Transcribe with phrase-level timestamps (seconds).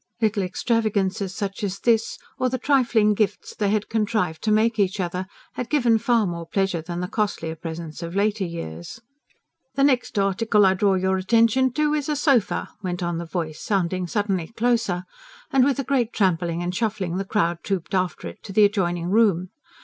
[0.19, 4.99] Little extravagances such as this, or the trifling gifts they had contrived to make each
[4.99, 8.99] other had given far more pleasure than the costlier presents of later years.
[9.75, 13.61] "The next article I draw your attention to is a sofer," went on the voice,
[13.61, 15.03] sounding suddenly closer;
[15.51, 19.11] and with a great trampling and shuffling the crowd trooped after it to the adjoining
[19.11, 19.49] room.